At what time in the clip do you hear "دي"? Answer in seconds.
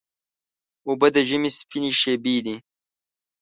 2.45-2.55